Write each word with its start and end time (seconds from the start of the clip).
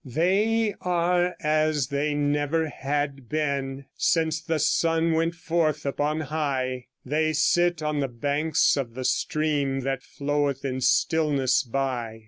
They 0.03 0.73
are 0.81 1.35
as 1.41 1.89
they 1.89 2.15
never 2.15 2.69
had 2.69 3.29
been 3.29 3.85
Since 3.95 4.41
the 4.41 4.57
sun 4.57 5.11
went 5.11 5.35
forth 5.35 5.85
upon 5.85 6.21
high; 6.21 6.87
They 7.05 7.33
sit 7.33 7.83
on 7.83 7.99
the 7.99 8.07
banks 8.07 8.75
of 8.77 8.95
the 8.95 9.05
stream 9.05 9.81
That 9.81 10.01
floweth 10.01 10.65
in 10.65 10.81
stillness 10.81 11.61
by. 11.61 12.19